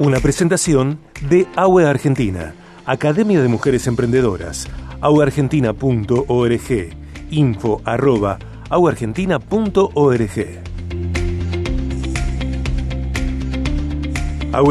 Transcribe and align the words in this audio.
Una 0.00 0.18
presentación 0.18 0.98
de 1.28 1.46
AUE 1.54 1.86
Argentina, 1.86 2.52
Academia 2.84 3.40
de 3.40 3.46
Mujeres 3.46 3.86
Emprendedoras, 3.86 4.66
aueargentina.org, 5.00 6.96
info 7.30 7.80
arroba. 7.84 8.40
AUE 8.70 8.96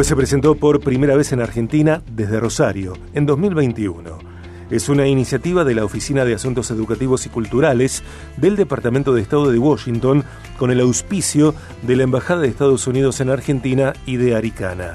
se 0.03 0.15
presentó 0.17 0.55
por 0.55 0.81
primera 0.81 1.15
vez 1.15 1.31
en 1.31 1.39
Argentina 1.39 2.03
desde 2.11 2.41
Rosario, 2.41 2.97
en 3.13 3.25
2021 3.25 4.33
es 4.69 4.89
una 4.89 5.07
iniciativa 5.07 5.63
de 5.63 5.75
la 5.75 5.85
Oficina 5.85 6.25
de 6.25 6.33
Asuntos 6.33 6.71
Educativos 6.71 7.27
y 7.27 7.29
Culturales 7.29 8.01
del 8.37 8.55
Departamento 8.55 9.13
de 9.13 9.21
Estado 9.21 9.51
de 9.51 9.59
Washington 9.59 10.23
con 10.57 10.71
el 10.71 10.79
auspicio 10.79 11.53
de 11.83 11.95
la 11.95 12.03
Embajada 12.03 12.41
de 12.41 12.47
Estados 12.47 12.87
Unidos 12.87 13.21
en 13.21 13.29
Argentina 13.29 13.93
y 14.07 14.17
de 14.17 14.35
Aricana. 14.35 14.93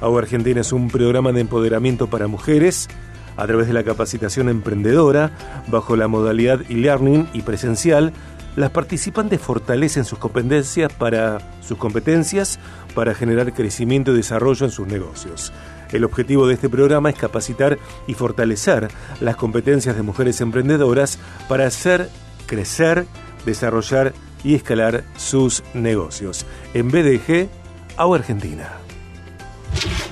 Agua 0.00 0.20
Argentina 0.20 0.60
es 0.60 0.72
un 0.72 0.88
programa 0.88 1.32
de 1.32 1.40
empoderamiento 1.40 2.08
para 2.08 2.26
mujeres 2.28 2.88
a 3.36 3.46
través 3.46 3.68
de 3.68 3.72
la 3.72 3.84
capacitación 3.84 4.48
emprendedora, 4.48 5.30
bajo 5.68 5.94
la 5.96 6.08
modalidad 6.08 6.60
e-learning 6.68 7.28
y 7.32 7.42
presencial, 7.42 8.12
las 8.56 8.72
participantes 8.72 9.40
fortalecen 9.40 10.04
sus 10.04 10.18
competencias 10.18 10.92
para 10.92 11.38
sus 11.60 11.78
competencias 11.78 12.58
para 12.96 13.14
generar 13.14 13.54
crecimiento 13.54 14.10
y 14.10 14.16
desarrollo 14.16 14.66
en 14.66 14.72
sus 14.72 14.88
negocios. 14.88 15.52
El 15.92 16.02
objetivo 16.02 16.48
de 16.48 16.54
este 16.54 16.68
programa 16.68 17.10
es 17.10 17.16
capacitar 17.16 17.78
y 18.08 18.14
fortalecer 18.14 18.88
las 19.20 19.36
competencias 19.36 19.94
de 19.94 20.02
mujeres 20.02 20.40
emprendedoras 20.40 21.20
para 21.48 21.68
hacer 21.68 22.10
crecer, 22.46 23.06
desarrollar 23.46 24.12
y 24.42 24.56
escalar 24.56 25.04
sus 25.16 25.62
negocios. 25.74 26.44
En 26.74 26.90
BDG, 26.90 27.48
AU 27.96 28.14
Argentina. 28.14 28.87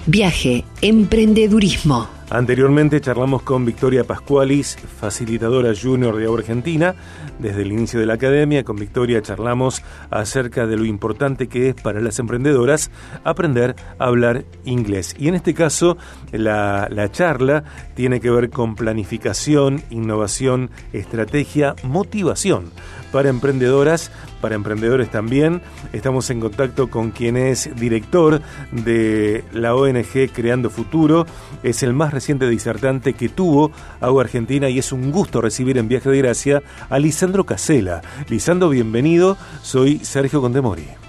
Viaje, 0.07 0.65
emprendedurismo. 0.83 2.16
Anteriormente 2.29 3.01
charlamos 3.01 3.43
con 3.43 3.65
Victoria 3.65 4.03
Pascualis, 4.03 4.77
facilitadora 4.77 5.73
junior 5.81 6.17
de 6.17 6.25
Agua 6.25 6.41
Argentina. 6.41 6.97
Desde 7.39 7.63
el 7.63 7.71
inicio 7.71 8.01
de 8.01 8.07
la 8.07 8.15
academia, 8.15 8.65
con 8.65 8.75
Victoria 8.75 9.23
charlamos 9.23 9.83
acerca 10.11 10.67
de 10.67 10.77
lo 10.77 10.85
importante 10.85 11.47
que 11.47 11.69
es 11.69 11.75
para 11.77 12.01
las 12.01 12.19
emprendedoras 12.19 12.91
aprender 13.23 13.77
a 14.01 14.07
hablar 14.07 14.45
inglés. 14.65 15.15
Y 15.17 15.29
en 15.29 15.37
este 15.37 15.55
caso, 15.55 15.99
la, 16.33 16.89
la 16.91 17.13
charla 17.13 17.63
tiene 17.95 18.19
que 18.21 18.31
ver 18.31 18.51
con 18.51 18.75
planificación, 18.75 19.85
innovación, 19.91 20.71
estrategia, 20.93 21.77
motivación 21.85 22.73
para 23.13 23.29
emprendedoras, 23.31 24.11
para 24.41 24.57
emprendedores 24.57 25.11
también. 25.11 25.63
Estamos 25.93 26.29
en 26.31 26.41
contacto 26.41 26.91
con 26.91 27.13
quien 27.13 27.37
es 27.37 27.75
director 27.77 28.43
de 28.73 29.43
la 29.53 29.75
ONG 29.75 30.31
Creando 30.35 30.69
Futuro. 30.69 31.27
Es 31.63 31.83
el 31.83 31.95
más 31.95 32.13
reciente 32.17 32.49
disertante 32.49 33.13
que 33.13 33.29
tuvo 33.29 33.71
Agua 34.01 34.25
Argentina 34.25 34.71
y 34.71 34.79
es 34.79 34.91
un 34.91 35.13
gusto 35.13 35.43
recibir 35.43 35.77
en 35.77 35.87
Viaje 35.87 36.09
de 36.09 36.19
Gracia 36.19 36.63
a 36.89 36.99
Lisandro 36.99 37.45
Casela. 37.45 38.01
Lisandro, 38.29 38.71
bienvenido. 38.71 39.37
Soy 39.63 39.99
Sergio 39.99 40.41
Condemori. 40.41 41.06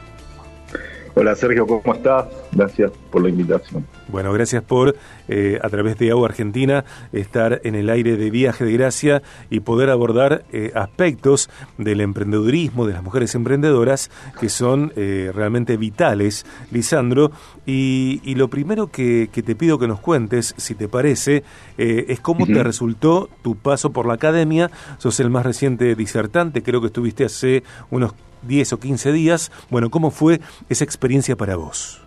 Hola 1.20 1.36
Sergio, 1.36 1.66
¿cómo 1.66 1.96
estás? 1.96 2.28
Gracias 2.52 2.92
por 3.10 3.24
la 3.24 3.30
invitación. 3.30 3.84
Bueno, 4.08 4.32
gracias 4.34 4.62
por, 4.62 4.96
eh, 5.28 5.58
a 5.64 5.68
través 5.68 5.98
de 5.98 6.12
Agua 6.12 6.28
Argentina, 6.28 6.86
estar 7.12 7.60
en 7.64 7.74
el 7.74 7.90
aire 7.90 8.18
de 8.18 8.30
Viaje 8.30 8.64
de 8.64 8.74
Gracia 8.74 9.24
y 9.50 9.62
poder 9.62 9.90
abordar 9.90 10.46
eh, 10.52 10.72
aspectos 10.76 11.50
del 11.80 12.02
emprendedurismo, 12.02 12.86
de 12.86 12.94
las 12.94 13.02
mujeres 13.02 13.34
emprendedoras, 13.34 14.12
que 14.40 14.48
son 14.48 14.94
eh, 14.96 15.32
realmente 15.34 15.76
vitales, 15.76 16.46
Lisandro. 16.70 17.32
Y, 17.66 18.36
lo 18.36 18.48
primero 18.50 18.92
que, 18.92 19.28
te 19.34 19.56
pido 19.56 19.80
que 19.80 19.88
nos 19.88 20.00
cuentes, 20.00 20.54
si 20.58 20.76
te 20.76 20.88
parece, 20.88 21.44
es 21.78 22.20
cómo 22.20 22.46
te 22.46 22.64
resultó 22.64 23.30
tu 23.42 23.56
paso 23.56 23.92
por 23.92 24.06
la 24.06 24.14
academia. 24.14 24.70
Sos 25.00 25.20
el 25.20 25.32
más 25.32 25.44
reciente 25.44 25.96
disertante, 25.96 26.62
creo 26.62 26.80
que 26.80 26.88
estuviste 26.88 27.26
hace 27.26 27.64
unos 27.90 28.14
10 28.44 28.74
o 28.74 28.80
15 28.80 29.12
días. 29.12 29.52
Bueno, 29.70 29.90
¿cómo 29.90 30.12
fue 30.12 30.40
esa 30.70 30.84
experiencia 30.84 31.36
para 31.36 31.56
vos? 31.56 32.02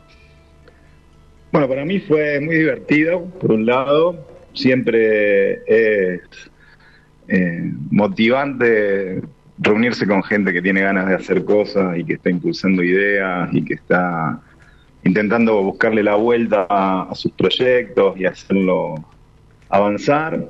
Bueno, 1.52 1.68
para 1.68 1.84
mí 1.84 1.98
fue 2.00 2.40
muy 2.40 2.56
divertido, 2.56 3.24
por 3.40 3.52
un 3.52 3.66
lado, 3.66 4.24
siempre 4.54 5.62
es 5.66 6.20
eh, 7.28 7.72
motivante 7.90 9.22
reunirse 9.58 10.06
con 10.06 10.22
gente 10.22 10.52
que 10.52 10.62
tiene 10.62 10.80
ganas 10.80 11.08
de 11.08 11.14
hacer 11.14 11.44
cosas 11.44 11.98
y 11.98 12.04
que 12.04 12.14
está 12.14 12.30
impulsando 12.30 12.82
ideas 12.82 13.50
y 13.52 13.64
que 13.64 13.74
está 13.74 14.40
intentando 15.04 15.62
buscarle 15.62 16.02
la 16.02 16.14
vuelta 16.14 16.66
a, 16.68 17.14
sus 17.14 17.32
proyectos 17.32 18.18
y 18.18 18.24
hacerlo 18.24 18.94
avanzar. 19.68 20.48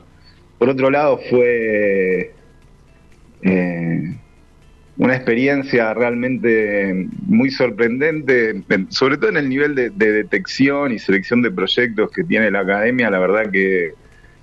Por 0.58 0.68
otro 0.68 0.90
lado, 0.90 1.18
fue 1.28 2.34
eh, 3.42 4.16
una 5.00 5.16
experiencia 5.16 5.94
realmente 5.94 7.08
muy 7.24 7.50
sorprendente, 7.50 8.62
sobre 8.90 9.16
todo 9.16 9.30
en 9.30 9.38
el 9.38 9.48
nivel 9.48 9.74
de, 9.74 9.88
detección 9.88 10.92
y 10.92 10.98
selección 10.98 11.40
de 11.40 11.50
proyectos 11.50 12.10
que 12.10 12.22
tiene 12.22 12.50
la 12.50 12.60
academia, 12.60 13.08
la 13.08 13.18
verdad 13.18 13.50
que 13.50 13.94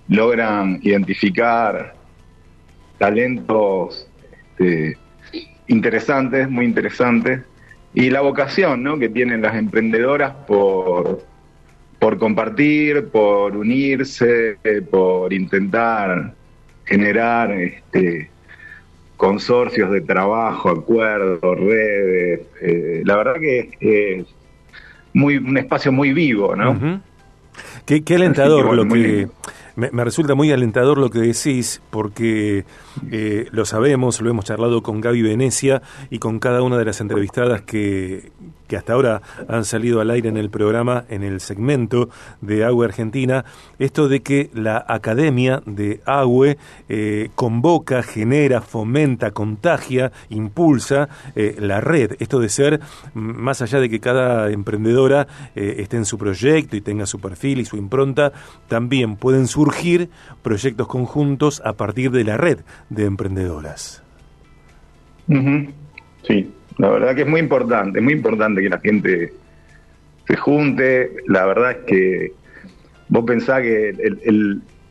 logran 0.08 0.80
identificar 0.82 1.94
talentos 2.98 4.10
este, 4.58 4.98
interesantes, 5.68 6.50
muy 6.50 6.66
interesantes, 6.66 7.42
y 7.94 8.10
la 8.10 8.22
vocación 8.22 8.82
¿no? 8.82 8.98
que 8.98 9.10
tienen 9.10 9.44
las 9.44 9.56
emprendedoras 9.56 10.32
por, 10.48 11.24
por 12.00 12.18
compartir, 12.18 13.10
por 13.10 13.56
unirse, 13.56 14.58
por 14.90 15.32
intentar 15.34 16.34
generar 16.86 17.52
este, 17.52 18.32
consorcios 19.18 19.92
de 19.92 20.02
trabajo, 20.02 20.70
acuerdos, 20.70 21.60
redes. 21.60 22.42
Eh, 22.62 23.02
la 23.04 23.18
verdad 23.18 23.34
que 23.40 23.70
es, 23.82 24.26
muy 25.14 25.38
un 25.38 25.58
espacio 25.58 25.92
muy 25.92 26.14
vivo, 26.14 26.56
¿no? 26.56 27.02
Qué, 27.86 28.04
alentador 28.16 28.74
lo 28.76 28.88
que 28.88 29.28
me, 29.76 30.04
resulta 30.04 30.36
muy 30.36 30.52
alentador 30.52 30.98
lo 31.00 31.10
que 31.10 31.20
decís, 31.20 31.82
porque 31.90 32.66
eh, 33.12 33.48
lo 33.52 33.66
sabemos, 33.66 34.22
lo 34.22 34.30
hemos 34.30 34.46
charlado 34.46 34.84
con 34.84 35.02
Gaby 35.02 35.22
Venecia 35.24 35.82
y 36.10 36.20
con 36.20 36.40
cada 36.40 36.62
una 36.62 36.78
de 36.78 36.86
las 36.86 37.02
entrevistadas 37.02 37.62
que, 37.62 38.32
que 38.68 38.78
hasta 38.78 38.94
ahora 38.94 39.22
han 39.48 39.66
salido 39.66 40.02
al 40.02 40.10
aire 40.10 40.30
en 40.30 40.38
el 40.38 40.50
programa, 40.50 41.06
en 41.10 41.24
el 41.24 41.42
segmento 41.42 42.10
de 42.42 42.64
Agua 42.64 42.86
Argentina, 42.86 43.46
esto 43.78 44.08
de 44.08 44.22
que 44.22 44.50
la 44.54 44.84
Academia 44.88 45.62
de 45.66 46.02
Agua 46.06 46.56
eh, 46.90 47.30
convoca, 47.36 48.04
genera, 48.04 48.62
fomenta, 48.62 49.32
contagia, 49.32 50.12
impulsa 50.30 51.10
eh, 51.36 51.56
la 51.60 51.82
red, 51.82 52.16
esto 52.20 52.40
de 52.40 52.50
ser, 52.50 52.80
más 53.14 53.62
allá 53.62 53.80
de 53.80 53.90
que 53.90 54.00
cada 54.00 54.50
emprendedora 54.50 55.28
esté 55.56 55.98
en 55.98 56.06
su 56.06 56.18
proyecto 56.18 56.76
y 56.76 56.82
tenga 56.82 57.06
su 57.06 57.20
perfil 57.20 57.60
y 57.60 57.66
su 57.66 57.78
impronta, 57.78 58.32
también 58.68 59.16
pueden 59.16 59.48
surgir 59.48 59.58
surgir 59.58 60.10
proyectos 60.44 60.88
conjuntos 60.88 61.62
a 61.66 61.74
partir 61.74 62.12
de 62.12 62.24
la 62.24 62.38
red 62.38 62.60
de 62.90 63.06
emprendedoras. 63.06 64.04
Sí, 65.28 66.54
la 66.78 66.90
verdad 66.90 67.16
que 67.16 67.22
es 67.22 67.28
muy 67.28 67.40
importante, 67.40 68.00
es 68.00 68.04
muy 68.04 68.14
importante 68.14 68.62
que 68.62 68.70
la 68.70 68.80
gente 68.80 69.34
se 70.28 70.36
junte. 70.36 71.12
La 71.28 71.46
verdad 71.46 71.72
es 71.72 71.78
que 71.86 72.34
vos 73.10 73.24
pensás 73.26 73.62
que 73.62 73.94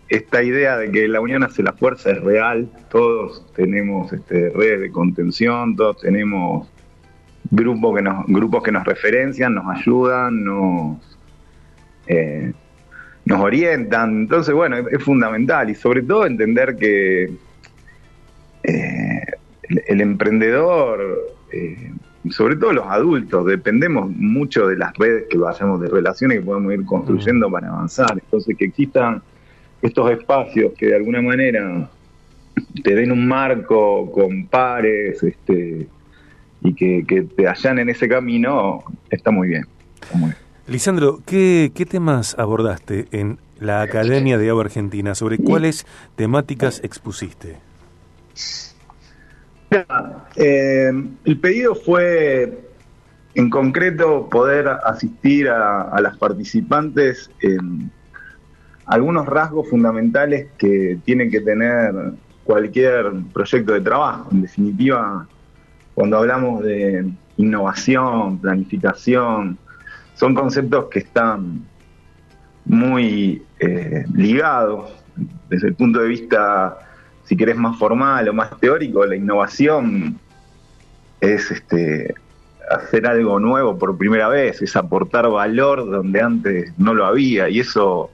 esta 0.09 0.43
idea 0.43 0.77
de 0.79 0.91
que 0.91 1.09
la 1.09 1.21
unión 1.21 1.43
hace 1.43 1.63
la 1.63 1.73
fuerza 1.73 2.11
es 2.11 2.21
real. 2.23 2.69
Todos 2.91 3.45
tenemos 3.55 4.13
este, 4.13 4.51
redes 4.51 4.81
de 4.81 4.91
contención, 4.91 5.77
todos 5.77 6.01
tenemos 6.01 6.69
grupos 7.51 7.97
que 7.97 8.03
nos, 8.03 8.27
grupos 8.27 8.63
que 8.63 8.73
nos 8.73 8.85
referencian, 8.85 9.55
nos 9.55 9.77
ayudan, 9.77 10.45
nos... 10.45 11.19
Eh, 12.09 12.53
nos 13.27 13.41
orientan. 13.41 14.23
Entonces, 14.23 14.55
bueno, 14.55 14.77
es, 14.77 15.03
fundamental 15.03 15.69
y 15.69 15.75
sobre 15.75 16.03
todo 16.03 16.25
entender 16.27 16.77
que 16.77 17.25
eh, 18.63 19.27
el, 19.89 20.01
emprendedor, 20.01 21.36
eh, 21.57 21.93
sobre 22.31 22.57
todo 22.57 22.73
los 22.73 22.87
adultos, 22.87 23.47
dependemos 23.47 24.11
mucho 24.11 24.67
de 24.67 24.77
las 24.77 24.93
redes 24.95 25.25
que 25.31 25.39
vayamos 25.39 25.81
de 25.81 25.89
relaciones 25.89 26.41
que 26.41 26.45
podemos 26.45 26.73
ir 26.73 26.85
construyendo 26.85 27.51
para 27.51 27.69
avanzar. 27.69 28.13
Entonces, 28.13 28.57
que 28.57 28.67
existan 28.67 29.23
estos 29.83 30.11
espacios 30.11 30.73
que 30.77 30.87
de 30.87 30.97
alguna 30.97 31.23
manera 31.23 31.89
te 32.83 32.95
den 32.95 33.13
un 33.13 33.27
marco 33.27 34.11
con 34.11 34.47
pares 34.47 35.23
este, 35.23 35.87
y 36.63 36.75
que, 36.75 37.27
te 37.37 37.47
hallan 37.47 37.79
en 37.79 37.91
ese 37.91 38.09
camino, 38.09 38.83
está 39.11 39.31
muy 39.31 39.49
bien. 39.49 39.67
Lisandro, 40.67 41.21
¿qué, 41.25 41.71
temas 41.89 42.37
abordaste 42.39 43.07
en 43.13 43.39
la 43.61 43.83
Academia 43.83 44.39
de 44.39 44.51
Agua 44.51 44.65
Argentina? 44.65 45.15
¿Sobre 45.15 45.39
cuáles 45.39 45.87
temáticas 46.17 46.81
expusiste? 46.83 47.57
Eh, 50.37 50.93
el 51.25 51.41
pedido 51.41 51.75
fue 51.75 52.67
en 53.35 53.51
concreto 53.51 54.29
poder 54.31 54.69
asistir 54.69 55.49
a, 55.49 56.01
las 56.01 56.17
participantes 56.17 57.31
en 57.41 57.91
algunos 58.87 59.27
rasgos 59.27 59.69
fundamentales 59.69 60.49
que 60.57 60.99
tiene 61.05 61.29
que 61.29 61.41
tener 61.41 61.93
cualquier 62.45 63.13
proyecto 63.33 63.75
de 63.75 63.81
trabajo. 63.81 64.29
En 64.33 64.43
definitiva, 64.43 65.27
cuando 65.95 66.19
hablamos 66.19 66.63
de 66.63 67.11
innovación, 67.37 68.39
planificación, 68.39 69.59
son 70.15 70.35
conceptos 70.35 70.87
que 70.87 71.01
están 71.01 71.67
muy 72.65 73.43
eh, 73.59 74.05
ligados 74.15 74.91
desde 75.49 75.69
el 75.69 75.75
punto 75.75 76.01
de 76.01 76.09
vista, 76.09 76.79
si 77.27 77.37
querés, 77.37 77.57
más 77.57 77.79
formal 77.79 78.29
o 78.29 78.33
más 78.33 78.59
teórico. 78.59 79.05
La 79.05 79.17
innovación 79.17 80.19
es 81.21 81.51
este, 81.51 82.15
hacer 82.71 83.07
algo 83.07 83.39
nuevo 83.39 83.79
por 83.79 83.97
primera 83.97 84.29
vez, 84.29 84.63
es 84.63 84.75
aportar 84.77 85.29
valor 85.29 85.89
donde 85.89 86.21
antes 86.21 86.73
no 86.79 86.95
lo 86.95 87.07
había 87.07 87.49
y 87.49 87.61
eso 87.61 88.11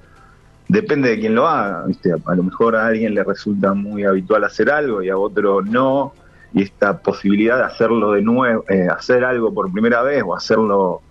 depende 0.68 1.10
de 1.10 1.20
quién 1.20 1.34
lo 1.34 1.46
haga, 1.46 1.84
¿viste? 1.86 2.12
a 2.12 2.34
lo 2.34 2.42
mejor 2.42 2.76
a 2.76 2.86
alguien 2.86 3.14
le 3.14 3.24
resulta 3.24 3.74
muy 3.74 4.04
habitual 4.04 4.44
hacer 4.44 4.70
algo 4.70 5.02
y 5.02 5.10
a 5.10 5.16
otro 5.16 5.62
no, 5.62 6.14
y 6.54 6.62
esta 6.62 6.98
posibilidad 6.98 7.58
de 7.58 7.64
hacerlo 7.64 8.12
de 8.12 8.22
nuevo, 8.22 8.64
eh, 8.68 8.86
hacer 8.90 9.24
algo 9.24 9.52
por 9.52 9.70
primera 9.72 10.02
vez 10.02 10.22
o 10.24 10.34
hacerlo 10.34 11.02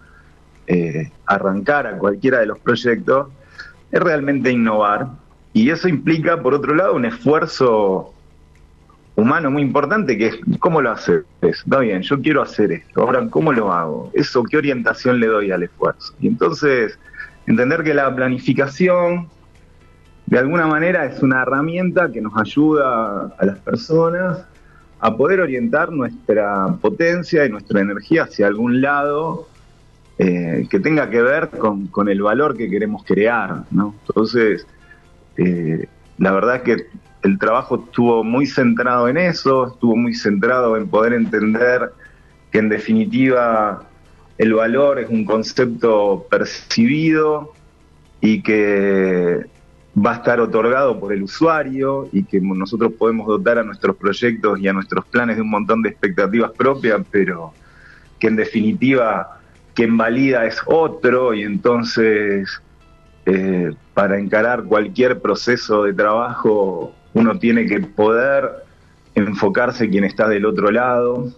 eh, 0.67 1.11
arrancar 1.25 1.87
a 1.87 1.97
cualquiera 1.97 2.39
de 2.39 2.45
los 2.45 2.59
proyectos, 2.59 3.27
es 3.91 3.99
realmente 3.99 4.51
innovar. 4.51 5.07
Y 5.53 5.69
eso 5.69 5.87
implica, 5.87 6.41
por 6.41 6.53
otro 6.53 6.73
lado, 6.75 6.95
un 6.95 7.05
esfuerzo 7.05 8.13
humano 9.15 9.51
muy 9.51 9.61
importante 9.61 10.17
que 10.17 10.27
es 10.27 10.39
cómo 10.59 10.81
lo 10.81 10.91
haces. 10.91 11.23
Está 11.41 11.79
bien, 11.79 12.01
yo 12.01 12.21
quiero 12.21 12.41
hacer 12.41 12.71
esto. 12.71 13.01
Ahora, 13.01 13.27
¿cómo 13.29 13.51
lo 13.51 13.71
hago? 13.71 14.11
Eso, 14.13 14.43
¿qué 14.43 14.57
orientación 14.57 15.19
le 15.19 15.27
doy 15.27 15.51
al 15.51 15.63
esfuerzo? 15.63 16.13
Y 16.19 16.27
entonces, 16.27 16.97
entender 17.45 17.83
que 17.83 17.93
la 17.93 18.13
planificación, 18.15 19.27
de 20.25 20.39
alguna 20.39 20.67
manera, 20.67 21.05
es 21.05 21.21
una 21.21 21.41
herramienta 21.41 22.11
que 22.11 22.21
nos 22.21 22.37
ayuda 22.37 23.33
a 23.37 23.45
las 23.45 23.59
personas 23.59 24.45
a 24.99 25.17
poder 25.17 25.41
orientar 25.41 25.91
nuestra 25.91 26.67
potencia 26.79 27.45
y 27.45 27.49
nuestra 27.49 27.81
energía 27.81 28.23
hacia 28.23 28.47
algún 28.47 28.81
lado 28.81 29.47
eh, 30.19 30.67
que 30.69 30.79
tenga 30.79 31.09
que 31.09 31.21
ver 31.21 31.49
con, 31.49 31.87
con, 31.87 32.07
el 32.07 32.21
valor 32.21 32.55
que 32.55 32.69
queremos 32.69 33.03
crear. 33.03 33.63
¿no? 33.71 33.95
Entonces, 34.07 34.67
eh, 35.37 35.87
la 36.17 36.31
verdad 36.31 36.63
que 36.63 36.87
el 37.23 37.37
trabajo 37.37 37.83
estuvo 37.85 38.23
muy 38.23 38.45
centrado 38.45 39.07
en 39.07 39.17
eso, 39.17 39.67
estuvo 39.67 39.95
muy 39.95 40.13
centrado 40.13 40.77
en 40.77 40.87
poder 40.87 41.13
entender 41.13 41.91
que 42.51 42.59
en 42.59 42.69
definitiva 42.69 43.87
el 44.37 44.53
valor 44.53 44.99
es 44.99 45.09
un 45.09 45.23
concepto 45.25 46.25
percibido 46.29 47.53
y 48.19 48.41
que 48.41 49.45
va 49.95 50.11
a 50.11 50.15
estar 50.15 50.39
otorgado 50.39 50.99
por 50.99 51.13
el 51.13 51.23
usuario 51.23 52.07
y 52.11 52.23
que 52.23 52.39
nosotros 52.39 52.93
podemos 52.93 53.27
dotar 53.27 53.57
a 53.57 53.63
nuestros 53.63 53.95
proyectos 53.95 54.59
y 54.59 54.67
a 54.67 54.73
nuestros 54.73 55.05
planes 55.05 55.35
de 55.35 55.41
un 55.41 55.49
montón 55.49 55.81
de 55.81 55.89
expectativas 55.89 56.51
propias, 56.51 57.01
pero 57.11 57.53
que 58.19 58.27
en 58.27 58.35
definitiva 58.35 59.39
quien 59.73 59.97
valida 59.97 60.45
es 60.45 60.61
otro 60.65 61.33
y 61.33 61.43
entonces 61.43 62.61
eh, 63.25 63.73
para 63.93 64.19
encarar 64.19 64.63
cualquier 64.63 65.21
proceso 65.21 65.83
de 65.83 65.93
trabajo 65.93 66.93
uno 67.13 67.37
tiene 67.37 67.65
que 67.65 67.79
poder 67.81 68.49
enfocarse 69.15 69.89
quien 69.89 70.03
está 70.03 70.27
del 70.27 70.45
otro 70.45 70.71
lado. 70.71 71.31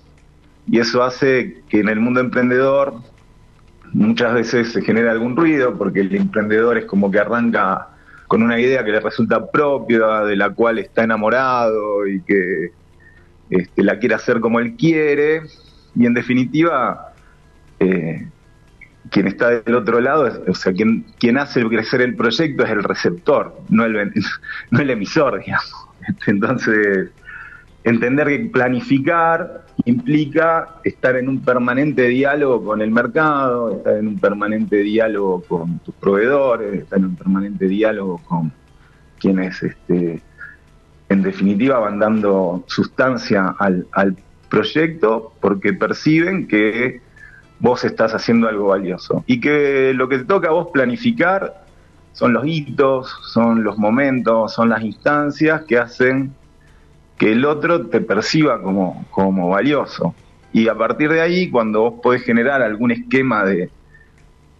Y 0.67 0.79
eso 0.79 1.03
hace 1.03 1.61
que 1.67 1.79
en 1.79 1.89
el 1.89 1.99
mundo 1.99 2.19
emprendedor 2.19 2.93
muchas 3.91 4.33
veces 4.33 4.71
se 4.71 4.81
genera 4.81 5.11
algún 5.11 5.35
ruido 5.35 5.77
porque 5.77 6.01
el 6.01 6.15
emprendedor 6.15 6.77
es 6.77 6.85
como 6.85 7.11
que 7.11 7.19
arranca 7.19 7.89
con 8.27 8.41
una 8.41 8.59
idea 8.59 8.83
que 8.83 8.91
le 8.91 8.99
resulta 8.99 9.51
propia, 9.51 10.21
de 10.21 10.35
la 10.35 10.51
cual 10.51 10.79
está 10.79 11.03
enamorado 11.03 12.07
y 12.07 12.21
que 12.21 12.71
este, 13.49 13.83
la 13.83 13.99
quiere 13.99 14.15
hacer 14.15 14.39
como 14.39 14.59
él 14.59 14.75
quiere. 14.75 15.41
Y 15.95 16.05
en 16.05 16.13
definitiva 16.13 17.13
eh, 17.79 18.27
quien 19.09 19.27
está 19.27 19.61
del 19.61 19.75
otro 19.75 19.99
lado, 19.99 20.43
o 20.47 20.55
sea, 20.55 20.73
quien, 20.73 21.05
quien 21.19 21.37
hace 21.37 21.63
crecer 21.67 22.01
el 22.01 22.15
proyecto 22.15 22.63
es 22.63 22.71
el 22.71 22.83
receptor, 22.83 23.55
no 23.69 23.85
el, 23.85 24.11
no 24.71 24.79
el 24.79 24.89
emisor, 24.89 25.39
digamos. 25.39 25.73
Entonces, 26.27 27.09
entender 27.83 28.27
que 28.27 28.39
planificar 28.51 29.65
implica 29.85 30.75
estar 30.83 31.15
en 31.15 31.27
un 31.27 31.41
permanente 31.41 32.07
diálogo 32.07 32.63
con 32.63 32.81
el 32.81 32.91
mercado, 32.91 33.77
estar 33.77 33.97
en 33.97 34.07
un 34.07 34.19
permanente 34.19 34.77
diálogo 34.77 35.41
con 35.43 35.79
tus 35.79 35.93
proveedores, 35.95 36.81
estar 36.81 36.99
en 36.99 37.05
un 37.05 37.15
permanente 37.15 37.67
diálogo 37.67 38.21
con 38.25 38.51
quienes, 39.19 39.61
este, 39.63 40.21
en 41.09 41.21
definitiva, 41.21 41.79
van 41.79 41.99
dando 41.99 42.63
sustancia 42.67 43.55
al, 43.57 43.87
al 43.91 44.15
proyecto 44.49 45.33
porque 45.41 45.73
perciben 45.73 46.47
que 46.47 47.01
vos 47.63 47.85
estás 47.85 48.13
haciendo 48.13 48.49
algo 48.49 48.67
valioso. 48.67 49.23
Y 49.25 49.39
que 49.39 49.93
lo 49.95 50.09
que 50.09 50.19
te 50.19 50.25
toca 50.25 50.49
a 50.49 50.51
vos 50.51 50.67
planificar 50.73 51.63
son 52.11 52.33
los 52.33 52.45
hitos, 52.45 53.09
son 53.31 53.63
los 53.63 53.77
momentos, 53.77 54.53
son 54.53 54.67
las 54.67 54.83
instancias 54.83 55.63
que 55.63 55.77
hacen 55.77 56.33
que 57.17 57.31
el 57.31 57.45
otro 57.45 57.87
te 57.87 58.01
perciba 58.01 58.61
como, 58.61 59.05
como 59.11 59.47
valioso. 59.47 60.13
Y 60.51 60.67
a 60.67 60.75
partir 60.75 61.09
de 61.09 61.21
ahí, 61.21 61.49
cuando 61.49 61.83
vos 61.83 61.93
podés 62.03 62.23
generar 62.23 62.61
algún 62.61 62.91
esquema 62.91 63.45
de, 63.45 63.69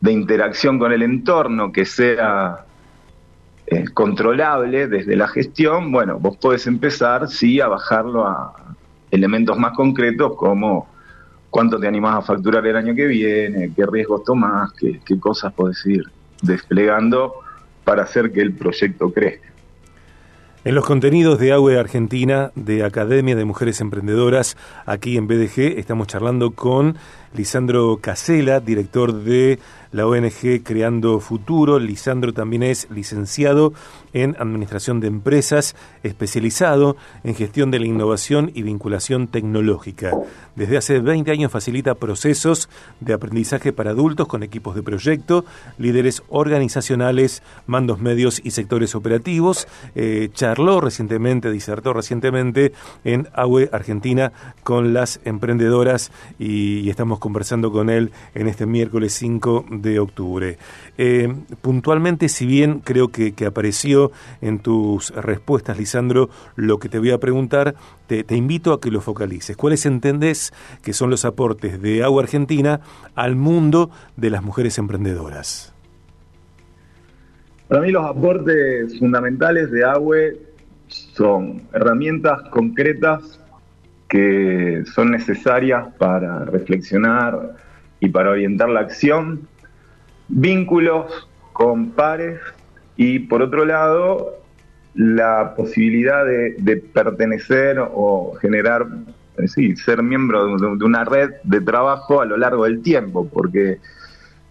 interacción 0.10 0.80
con 0.80 0.94
el 0.94 1.04
entorno 1.04 1.74
que 1.74 1.86
sea 1.86 2.66
eh, 3.68 3.86
controlable 3.94 4.88
desde 4.88 5.18
la 5.18 5.28
gestión, 5.28 5.92
bueno, 5.92 6.20
vos 6.20 6.38
podés 6.38 6.68
empezar, 6.68 7.28
sí, 7.28 7.60
a 7.60 7.68
bajarlo 7.68 8.26
a 8.26 8.54
elementos 9.12 9.58
más 9.58 9.74
concretos 9.74 10.36
como 10.38 10.93
cuánto 11.54 11.80
te 11.80 11.88
animás 11.88 12.18
a 12.18 12.22
facturar 12.24 12.66
el 12.66 12.76
año 12.76 12.96
que 12.96 13.06
viene, 13.06 13.72
qué 13.76 13.86
riesgos 13.86 14.24
tomás, 14.24 14.74
qué, 14.74 15.00
qué 15.06 15.20
cosas 15.20 15.54
podés 15.54 15.86
ir 15.86 16.04
desplegando 16.42 17.36
para 17.84 18.02
hacer 18.02 18.32
que 18.32 18.42
el 18.42 18.54
proyecto 18.54 19.14
crezca. 19.14 19.54
En 20.66 20.74
los 20.74 20.84
contenidos 20.84 21.38
de 21.38 21.52
AUE 21.52 21.78
Argentina, 21.78 22.52
de 22.56 22.84
Academia 22.84 23.36
de 23.36 23.46
Mujeres 23.46 23.82
Emprendedoras, 23.82 24.58
aquí 24.88 25.16
en 25.16 25.28
BDG, 25.28 25.78
estamos 25.78 26.08
charlando 26.08 26.52
con 26.52 26.98
Lisandro 27.34 27.98
Casela, 28.02 28.60
director 28.60 29.14
de 29.14 29.60
la 29.92 30.08
ONG 30.08 30.64
Creando 30.64 31.20
Futuro. 31.20 31.80
Lisandro 31.80 32.34
también 32.34 32.64
es 32.64 32.88
licenciado 32.90 33.74
en 34.12 34.36
Administración 34.40 35.00
de 35.00 35.08
Empresas, 35.08 35.76
especializado 36.04 36.98
en 37.24 37.36
gestión 37.36 37.72
de 37.72 37.80
la 37.80 37.86
innovación 37.86 38.52
y 38.54 38.64
vinculación 38.64 39.28
tecnológica. 39.28 40.12
Desde 40.56 40.78
hace 40.78 41.00
20 41.00 41.32
años 41.32 41.52
facilita 41.52 41.96
procesos 41.96 42.70
de 43.00 43.14
aprendizaje 43.14 43.74
para 43.74 43.92
adultos 43.92 44.28
con 44.28 44.44
equipos 44.44 44.76
de 44.76 44.84
proyecto, 44.84 45.46
líderes 45.78 46.24
organizacionales, 46.30 47.42
mandos 47.66 48.00
medios 48.00 48.42
y 48.44 48.52
sectores 48.52 48.96
operativos. 48.96 49.68
Eh, 49.96 50.30
charló 50.34 50.82
recientemente, 50.82 51.52
disertó 51.52 51.94
recientemente 51.94 52.74
en 53.04 53.28
AUE 53.34 53.70
Argentina 53.72 54.32
con 54.64 54.94
las 54.94 55.20
emprendedoras 55.24 56.12
y, 56.40 56.90
estamos 56.90 57.18
conversando 57.24 57.72
con 57.72 57.90
él 57.90 58.12
en 58.36 58.50
este 58.50 58.66
miércoles 58.66 59.14
5 59.14 59.68
de 59.70 59.98
octubre. 59.98 60.58
Eh, 60.98 61.34
puntualmente, 61.62 62.28
si 62.28 62.46
bien 62.46 62.82
creo 62.82 63.14
que, 63.14 63.34
apareció 63.48 64.12
en 64.42 64.60
tus 64.60 65.12
respuestas, 65.12 65.78
Lisandro, 65.78 66.30
lo 66.58 66.80
que 66.80 66.90
te 66.90 67.00
voy 67.00 67.12
a 67.12 67.20
preguntar, 67.20 67.76
te, 68.08 68.26
invito 68.36 68.74
a 68.74 68.82
que 68.82 68.92
lo 68.92 69.00
focalices. 69.00 69.56
¿Cuáles 69.56 69.86
entendés 69.86 70.52
que 70.84 70.92
son 70.92 71.10
los 71.10 71.24
aportes 71.24 71.82
de 71.82 72.04
Agua 72.04 72.24
Argentina 72.24 72.82
al 73.16 73.38
mundo 73.38 73.90
de 74.18 74.30
las 74.30 74.44
mujeres 74.44 74.78
emprendedoras? 74.78 75.74
Para 77.70 77.80
mí 77.84 77.92
los 77.92 78.06
aportes 78.06 79.00
fundamentales 79.00 79.72
de 79.72 79.86
AWE 79.86 80.42
son 80.90 81.62
herramientas 81.72 82.42
concretas 82.50 83.40
que 84.08 84.84
son 84.94 85.12
necesarias 85.12 85.88
para 85.98 86.46
reflexionar 86.46 87.56
y 88.00 88.10
para 88.10 88.32
orientar 88.32 88.70
la 88.70 88.82
acción, 88.82 89.48
vínculos 90.28 91.28
con 91.54 91.92
pares 91.92 92.40
y 92.96 93.20
por 93.20 93.42
otro 93.42 93.66
lado 93.66 94.44
la 94.96 95.56
posibilidad 95.56 96.26
de, 96.26 96.84
pertenecer 96.94 97.80
o 97.80 98.34
generar, 98.40 98.86
sí, 99.48 99.76
ser 99.76 100.04
miembro 100.04 100.58
de, 100.58 100.86
una 100.86 101.04
red 101.04 101.32
de 101.44 101.62
trabajo 101.62 102.22
a 102.22 102.26
lo 102.26 102.38
largo 102.38 102.66
del 102.66 102.82
tiempo, 102.82 103.28
porque 103.28 103.80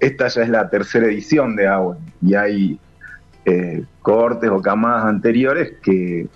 esta 0.01 0.27
ya 0.29 0.43
es 0.43 0.49
la 0.49 0.69
tercera 0.69 1.07
edición 1.07 1.55
de 1.55 1.69
AWE 1.69 1.97
y 2.23 2.35
hay 2.35 2.81
eh, 3.45 3.85
cohortes 4.01 4.51
o 4.51 4.61
camadas 4.61 5.05
anteriores 5.05 5.75
que 5.83 6.27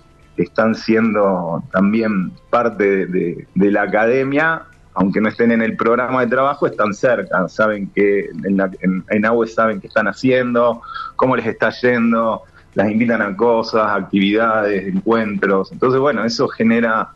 están 0.43 0.75
siendo 0.75 1.63
también 1.71 2.31
parte 2.49 3.05
de, 3.05 3.47
la 3.55 3.83
academia 3.83 4.63
aunque 4.99 5.21
no 5.21 5.29
estén 5.29 5.51
en 5.51 5.61
el 5.61 5.77
programa 5.77 6.21
de 6.21 6.27
trabajo, 6.27 6.65
están 6.65 6.91
cerca, 6.91 7.47
saben 7.49 7.87
que 7.93 8.31
en, 8.43 8.57
la, 8.57 8.71
en, 8.81 9.47
saben 9.47 9.79
qué 9.79 9.85
están 9.85 10.07
haciendo, 10.07 10.81
cómo 11.15 11.35
les 11.35 11.45
está 11.45 11.69
yendo, 11.69 12.41
las 12.73 12.89
invitan 12.89 13.21
a 13.21 13.37
cosas, 13.37 13.91
actividades, 13.91 14.87
encuentros. 14.87 15.71
Entonces, 15.71 15.99
bueno, 15.99 16.25
eso 16.25 16.47
genera 16.47 17.09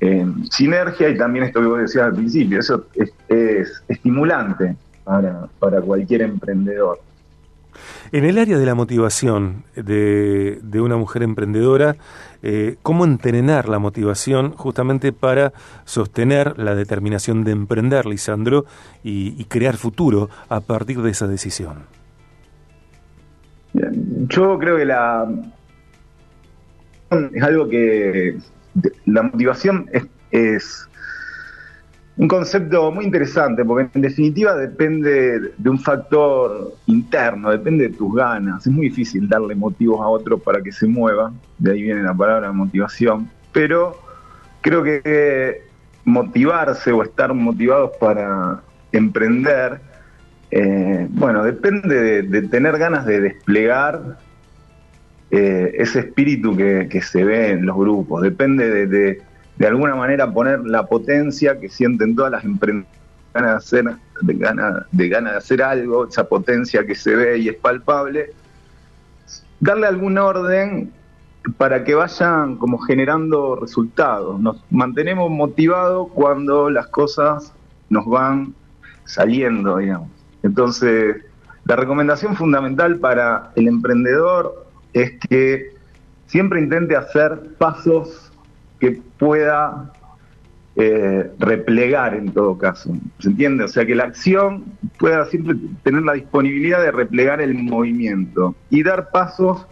eh, 0.00 0.26
sinergia 0.48 1.08
y 1.08 1.18
también 1.18 1.46
esto 1.46 1.60
que 1.60 1.66
vos 1.66 1.80
decías 1.80 2.04
al 2.04 2.14
principio, 2.14 2.60
eso 2.60 2.86
es, 2.94 3.82
estimulante 3.88 4.76
para 5.04 5.80
cualquier 5.80 6.22
emprendedor. 6.22 7.00
En 8.12 8.24
el 8.24 8.38
área 8.38 8.58
de 8.58 8.66
la 8.66 8.74
motivación 8.74 9.64
de, 9.74 10.60
una 10.74 10.96
mujer 10.96 11.22
emprendedora, 11.22 11.96
eh, 12.42 12.76
¿cómo 12.82 13.04
entrenar 13.04 13.68
la 13.68 13.78
motivación 13.78 14.52
justamente 14.52 15.12
para 15.12 15.52
sostener 15.84 16.58
la 16.58 16.74
determinación 16.74 17.44
de 17.44 17.52
emprender, 17.52 18.06
Lisandro, 18.06 18.64
y, 19.02 19.44
crear 19.44 19.76
futuro 19.76 20.30
a 20.48 20.60
partir 20.60 21.02
de 21.02 21.10
esa 21.10 21.26
decisión? 21.26 21.84
Yo 23.72 24.58
creo 24.58 24.76
que 24.76 24.84
la 24.84 25.28
es 27.10 27.42
algo 27.42 27.68
que 27.68 28.36
la 29.06 29.22
motivación 29.22 29.88
es 30.30 30.87
un 32.18 32.26
concepto 32.26 32.90
muy 32.90 33.04
interesante, 33.04 33.64
porque 33.64 33.88
en 33.94 34.02
definitiva 34.02 34.56
depende 34.56 35.52
de 35.56 35.70
un 35.70 35.78
factor 35.78 36.74
interno, 36.86 37.50
depende 37.50 37.88
de 37.88 37.94
tus 37.96 38.12
ganas. 38.12 38.66
Es 38.66 38.72
muy 38.72 38.88
difícil 38.88 39.28
darle 39.28 39.54
motivos 39.54 40.00
a 40.00 40.08
otro 40.08 40.36
para 40.36 40.60
que 40.60 40.72
se 40.72 40.88
mueva, 40.88 41.32
de 41.58 41.72
ahí 41.72 41.82
viene 41.82 42.02
la 42.02 42.12
palabra 42.12 42.50
motivación, 42.50 43.30
pero 43.52 43.96
creo 44.62 44.82
que 44.82 45.62
motivarse 46.04 46.90
o 46.90 47.04
estar 47.04 47.32
motivados 47.32 47.92
para 48.00 48.62
emprender, 48.90 49.80
eh, 50.50 51.06
bueno, 51.10 51.44
depende 51.44 52.22
de, 52.22 52.42
tener 52.48 52.78
ganas 52.78 53.06
de 53.06 53.20
desplegar 53.20 54.18
eh, 55.30 55.72
ese 55.74 56.00
espíritu 56.00 56.56
que, 56.56 57.00
se 57.00 57.22
ve 57.22 57.50
en 57.50 57.64
los 57.64 57.76
grupos, 57.76 58.22
depende 58.22 58.68
de 58.68 58.86
de 58.86 59.22
alguna 59.66 59.94
manera 59.96 60.32
poner 60.32 60.60
la 60.60 60.86
potencia 60.86 61.58
que 61.58 61.68
sienten 61.68 62.14
todas 62.14 62.32
las 62.32 62.44
empresas 62.44 62.86
de 63.34 63.40
hacer, 63.50 63.84
de 64.22 64.34
ganas 64.34 64.84
de, 64.90 65.08
de 65.08 65.30
hacer 65.30 65.62
algo, 65.62 66.08
esa 66.08 66.28
potencia 66.28 66.86
que 66.86 66.94
se 66.94 67.14
ve 67.14 67.38
y 67.38 67.48
es 67.48 67.56
palpable, 67.56 68.32
darle 69.60 69.86
algún 69.86 70.18
orden 70.18 70.92
para 71.56 71.84
que 71.84 71.94
vayan 71.94 72.56
como 72.56 72.78
generando 72.78 73.56
resultados. 73.56 74.40
Nos 74.40 74.62
mantenemos 74.70 75.30
motivados 75.30 76.08
cuando 76.12 76.70
las 76.70 76.88
cosas 76.88 77.52
nos 77.88 78.06
van 78.06 78.54
saliendo, 79.04 79.78
digamos. 79.78 80.10
Entonces, 80.42 81.16
la 81.64 81.76
recomendación 81.76 82.36
fundamental 82.36 82.98
para 82.98 83.50
el 83.54 83.68
emprendedor 83.68 84.66
es 84.92 85.12
que 85.28 85.70
siempre 86.26 86.60
intente 86.60 86.96
hacer 86.96 87.56
pasos 87.58 88.27
que 88.78 89.00
pueda 89.18 89.92
eh, 90.76 91.30
replegar 91.40 92.14
en 92.14 92.32
todo 92.32 92.56
caso. 92.56 92.94
¿Se 93.18 93.28
entiende? 93.28 93.64
O 93.64 93.68
sea, 93.68 93.84
que 93.84 93.96
la 93.96 94.04
acción 94.04 94.64
pueda 94.98 95.24
siempre 95.26 95.56
tener 95.82 96.02
la 96.02 96.12
disponibilidad 96.12 96.80
de 96.80 96.92
replegar 96.92 97.40
el 97.40 97.54
movimiento 97.54 98.54
y 98.70 98.84
dar 98.84 99.10
pasos 99.10 99.66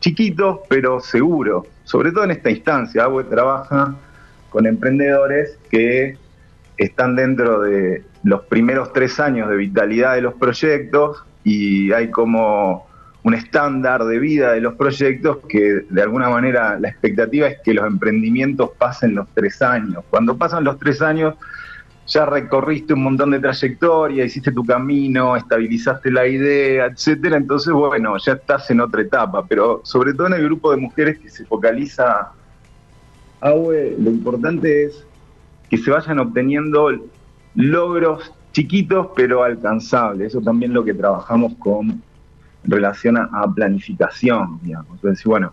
chiquitos 0.00 0.60
pero 0.70 1.00
seguros, 1.00 1.66
sobre 1.84 2.12
todo 2.12 2.24
en 2.24 2.30
esta 2.30 2.50
instancia. 2.50 3.04
Agua 3.04 3.24
trabaja 3.28 3.94
con 4.48 4.66
emprendedores 4.66 5.58
que 5.70 6.16
están 6.78 7.14
dentro 7.14 7.60
de 7.60 8.04
los 8.22 8.42
primeros 8.44 8.92
tres 8.94 9.20
años 9.20 9.50
de 9.50 9.56
vitalidad 9.56 10.14
de 10.14 10.22
los 10.22 10.34
proyectos 10.34 11.24
y 11.44 11.92
hay 11.92 12.10
como 12.10 12.87
un 13.28 13.34
estándar 13.34 14.04
de 14.06 14.18
vida 14.18 14.52
de 14.52 14.62
los 14.62 14.74
proyectos 14.74 15.40
que 15.46 15.82
de 15.90 16.02
alguna 16.02 16.30
manera 16.30 16.80
la 16.80 16.88
expectativa 16.88 17.46
es 17.46 17.58
que 17.62 17.74
los 17.74 17.86
emprendimientos 17.86 18.70
pasen 18.78 19.14
los 19.14 19.28
tres 19.34 19.60
años. 19.60 20.02
Cuando 20.08 20.38
pasan 20.38 20.64
los 20.64 20.78
tres 20.78 21.02
años 21.02 21.34
ya 22.06 22.24
recorriste 22.24 22.94
un 22.94 23.02
montón 23.02 23.32
de 23.32 23.38
trayectoria, 23.38 24.24
hiciste 24.24 24.50
tu 24.50 24.64
camino, 24.64 25.36
estabilizaste 25.36 26.10
la 26.10 26.26
idea, 26.26 26.86
etcétera, 26.86 27.36
entonces 27.36 27.70
bueno, 27.74 28.16
ya 28.16 28.32
estás 28.32 28.70
en 28.70 28.80
otra 28.80 29.02
etapa, 29.02 29.44
pero 29.46 29.82
sobre 29.84 30.14
todo 30.14 30.28
en 30.28 30.32
el 30.32 30.44
grupo 30.44 30.70
de 30.70 30.78
mujeres 30.78 31.18
que 31.18 31.28
se 31.28 31.44
focaliza 31.44 32.32
Aue, 33.42 33.94
lo 33.98 34.10
importante 34.10 34.84
es 34.84 35.04
que 35.68 35.76
se 35.76 35.90
vayan 35.90 36.18
obteniendo 36.18 36.90
logros 37.54 38.32
chiquitos 38.52 39.08
pero 39.14 39.44
alcanzables. 39.44 40.28
Eso 40.28 40.40
también 40.40 40.72
lo 40.72 40.82
que 40.82 40.94
trabajamos 40.94 41.52
con 41.58 42.02
relación 42.68 43.16
a, 43.16 43.52
planificación, 43.54 44.60
digamos. 44.62 45.00
Bueno, 45.24 45.52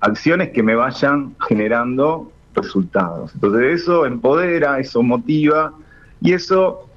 acciones 0.00 0.50
que 0.50 0.62
me 0.62 0.74
vayan 0.74 1.34
generando 1.48 2.30
resultados. 2.54 3.32
Entonces, 3.34 3.82
eso 3.82 4.04
empodera, 4.06 4.78
eso 4.78 5.02
motiva 5.02 5.72
y 6.20 6.32
eso 6.32 6.88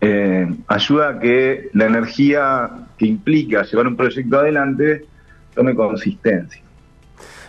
eh, 0.00 0.48
ayuda 0.68 1.10
a 1.10 1.18
que 1.18 1.68
la 1.72 1.86
energía 1.86 2.70
que 2.98 3.06
implica 3.06 3.62
llevar 3.62 3.86
un 3.86 3.96
proyecto 3.96 4.38
adelante 4.38 5.04
tome 5.54 5.74
consistencia. 5.74 6.62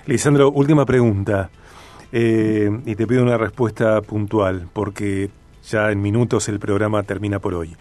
Lisandro, 0.06 0.52
última 0.52 0.86
pregunta. 0.86 1.50
Eh, 2.12 2.70
y 2.86 2.96
te 2.96 3.06
pido 3.06 3.22
una 3.22 3.38
respuesta 3.38 4.02
puntual, 4.02 4.68
porque 4.72 5.30
ya 5.70 5.92
en 5.92 6.02
minutos 6.02 6.48
el 6.50 6.60
programa 6.60 7.04
termina 7.04 7.40
por 7.40 7.54
hoy. 7.54 7.76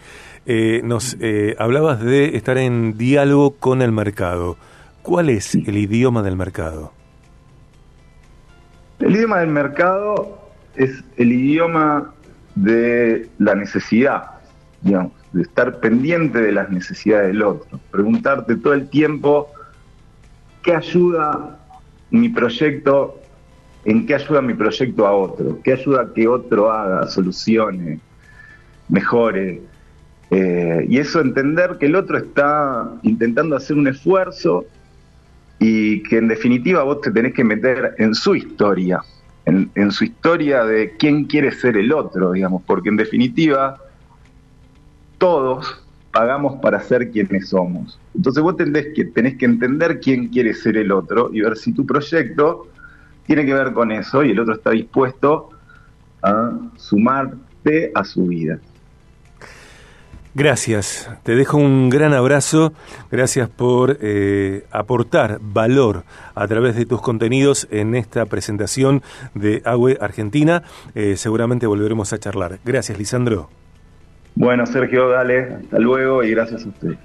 Eh, 0.45 0.81
nos 0.83 1.17
eh, 1.19 1.55
hablabas 1.59 2.01
de 2.01 2.35
estar 2.37 2.57
en 2.57 2.97
diálogo 2.97 3.55
con 3.55 3.81
el 3.81 3.91
mercado. 3.91 4.57
¿Cuál 5.01 5.29
es 5.29 5.55
el 5.55 5.77
idioma 5.77 6.21
del 6.21 6.35
mercado? 6.35 6.91
El 8.99 9.15
idioma 9.15 9.39
del 9.39 9.49
mercado 9.49 10.49
es 10.75 11.03
el 11.17 11.31
idioma 11.31 12.13
de 12.55 13.29
la 13.37 13.55
necesidad, 13.55 14.31
digamos, 14.81 15.13
de 15.33 15.43
estar 15.43 15.79
pendiente 15.79 16.41
de 16.41 16.51
las 16.51 16.69
necesidades 16.69 17.27
del 17.27 17.43
otro, 17.43 17.79
preguntarte 17.91 18.55
todo 18.55 18.73
el 18.73 18.89
tiempo 18.89 19.49
qué 20.63 20.75
ayuda 20.75 21.59
mi 22.09 22.29
proyecto 22.29 23.16
en 23.87 24.05
qué 24.05 24.15
ayuda 24.15 24.41
mi 24.41 24.53
proyecto 24.53 25.07
a 25.07 25.13
otro, 25.13 25.61
qué 25.63 25.71
ayuda 25.71 26.01
a 26.01 26.13
que 26.13 26.27
otro 26.27 26.69
haga, 26.69 27.07
solucione, 27.07 28.01
mejore. 28.89 29.61
Eh, 30.29 30.85
y 30.89 30.97
eso 30.97 31.21
entender 31.21 31.77
que 31.79 31.85
el 31.85 31.95
otro 31.95 32.17
está 32.17 32.91
intentando 33.03 33.55
hacer 33.55 33.77
un 33.77 33.87
esfuerzo 33.87 34.65
y 35.57 36.03
que 36.03 36.17
en 36.17 36.27
definitiva 36.27 36.83
vos 36.83 36.99
te 36.99 37.11
tenés 37.11 37.33
que 37.33 37.45
meter 37.45 37.95
en 37.97 38.13
su 38.13 38.35
historia, 38.35 38.99
en, 39.45 39.91
su 39.93 40.03
historia 40.03 40.65
de 40.65 40.97
quién 40.97 41.23
quiere 41.23 41.53
ser 41.53 41.77
el 41.77 41.93
otro, 41.93 42.33
digamos, 42.33 42.63
porque 42.63 42.89
en 42.89 42.97
definitiva 42.97 43.77
todos 45.17 45.81
pagamos 46.11 46.59
para 46.61 46.81
ser 46.81 47.09
quienes 47.09 47.47
somos. 47.47 47.97
Entonces 48.13 48.43
vos 48.43 48.57
tenés 48.57 49.37
que 49.37 49.45
entender 49.45 50.01
quién 50.01 50.27
quiere 50.27 50.53
ser 50.53 50.75
el 50.75 50.91
otro 50.91 51.29
y 51.31 51.39
ver 51.39 51.55
si 51.55 51.71
tu 51.71 51.85
proyecto 51.85 52.67
tiene 53.27 53.45
que 53.45 53.53
ver 53.53 53.73
con 53.73 53.91
eso 53.91 54.23
y 54.23 54.31
el 54.31 54.39
otro 54.39 54.55
está 54.55 54.71
dispuesto 54.71 55.49
a 56.23 56.51
sumarte 56.77 57.91
a 57.93 58.03
su 58.03 58.25
vida. 58.25 58.57
Gracias, 60.33 61.09
te 61.23 61.35
dejo 61.35 61.57
un 61.57 61.89
gran 61.89 62.13
abrazo, 62.13 62.71
gracias 63.11 63.49
por 63.49 63.97
eh, 64.01 64.65
aportar 64.71 65.39
valor 65.41 66.03
a 66.35 66.47
través 66.47 66.75
de 66.75 66.85
tus 66.85 67.01
contenidos 67.01 67.67
en 67.71 67.95
esta 67.95 68.23
presentación 68.27 69.01
de 69.33 69.63
Agüe 69.65 69.97
Argentina. 69.99 70.61
Eh, 70.93 71.17
seguramente 71.17 71.65
volveremos 71.65 72.13
a 72.13 72.19
charlar. 72.19 72.59
Gracias, 72.63 72.99
Lisandro. 72.99 73.49
Bueno, 74.35 74.67
Sergio, 74.67 75.09
dale, 75.09 75.55
hasta 75.55 75.79
luego 75.79 76.23
y 76.23 76.29
gracias 76.29 76.65
a 76.65 76.69
usted. 76.69 76.95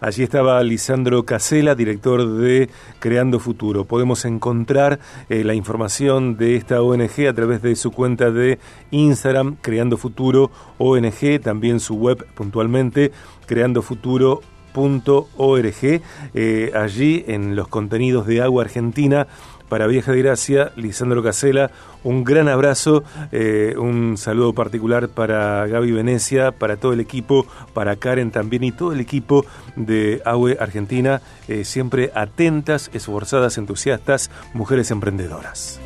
Allí 0.00 0.22
estaba 0.22 0.62
Lisandro 0.62 1.26
Casela, 1.26 1.74
director 1.74 2.26
de 2.26 2.70
Creando 3.00 3.38
Futuro. 3.38 3.84
Podemos 3.84 4.24
encontrar 4.24 4.98
eh, 5.28 5.44
la 5.44 5.52
información 5.52 6.38
de 6.38 6.56
esta 6.56 6.80
ONG 6.80 7.28
a 7.28 7.34
través 7.34 7.60
de 7.60 7.76
su 7.76 7.90
cuenta 7.90 8.30
de 8.30 8.58
Instagram, 8.92 9.56
Creando 9.60 9.98
Futuro 9.98 10.50
ONG, 10.78 11.38
también 11.42 11.80
su 11.80 11.96
web 11.96 12.26
puntualmente, 12.34 13.12
creandofuturo.org. 13.44 16.00
Eh, 16.32 16.72
allí 16.74 17.24
en 17.28 17.54
los 17.54 17.68
contenidos 17.68 18.26
de 18.26 18.40
Agua 18.40 18.64
Argentina 18.64 19.26
para 19.70 19.86
Vieja 19.86 20.12
de 20.12 20.18
Gracia, 20.18 20.72
Lisandro 20.76 21.22
Casela, 21.22 21.70
un 22.02 22.24
gran 22.24 22.48
abrazo, 22.48 23.04
eh, 23.30 23.74
un 23.78 24.18
saludo 24.18 24.52
particular 24.52 25.08
para 25.08 25.66
Gaby 25.66 25.92
Venecia, 25.92 26.50
para 26.50 26.76
todo 26.76 26.92
el 26.92 27.00
equipo, 27.00 27.46
para 27.72 27.96
Karen 27.96 28.32
también 28.32 28.64
y 28.64 28.72
todo 28.72 28.92
el 28.92 29.00
equipo 29.00 29.46
de 29.76 30.20
AUE 30.24 30.58
Argentina, 30.60 31.22
eh, 31.46 31.64
siempre 31.64 32.10
atentas, 32.14 32.90
esforzadas, 32.92 33.56
entusiastas, 33.58 34.30
mujeres 34.54 34.90
emprendedoras. 34.90 35.78